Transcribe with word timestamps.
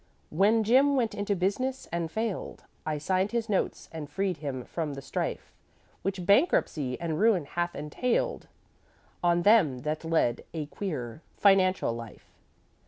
"'When 0.31 0.63
Jim 0.63 0.95
went 0.95 1.13
into 1.13 1.35
business 1.35 1.87
and 1.91 2.09
failed, 2.09 2.63
I 2.87 2.97
signed 2.97 3.33
his 3.33 3.47
notes 3.47 3.87
and 3.91 4.09
freed 4.09 4.37
him 4.37 4.65
from 4.65 4.95
the 4.95 5.01
strife 5.03 5.51
Which 6.01 6.25
bankruptcy 6.25 6.99
and 6.99 7.19
ruin 7.19 7.45
hath 7.45 7.75
entailed 7.75 8.47
On 9.23 9.43
them 9.43 9.81
that 9.81 10.03
lead 10.03 10.43
a 10.55 10.65
queer 10.65 11.21
financial 11.37 11.93
life. 11.93 12.33